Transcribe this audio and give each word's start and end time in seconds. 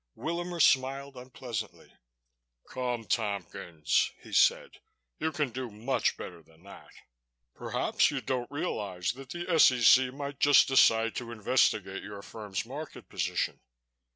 Willamer 0.17 0.59
smiled 0.59 1.15
unpleasantly. 1.15 1.93
"Come, 2.67 3.05
Tompkins," 3.05 4.11
he 4.19 4.33
said, 4.33 4.79
"you 5.19 5.31
can 5.31 5.51
do 5.51 5.69
much 5.69 6.17
better 6.17 6.41
than 6.41 6.63
that. 6.63 6.89
Perhaps 7.53 8.09
you 8.09 8.19
don't 8.19 8.49
realize 8.49 9.11
that 9.11 9.29
the 9.29 9.47
S.E.C. 9.47 10.09
might 10.09 10.39
just 10.39 10.67
decide 10.67 11.13
to 11.17 11.31
investigate 11.31 12.01
your 12.01 12.23
firm's 12.23 12.65
market 12.65 13.09
position. 13.09 13.59